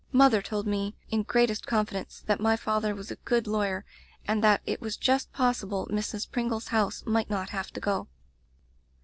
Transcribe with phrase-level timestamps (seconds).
[0.11, 3.85] Mother told me, in greatest confidence, that my father was a good law yer,
[4.27, 6.31] and that it was just possible Mrs.
[6.31, 8.07] Prin gle*s house might not have to go.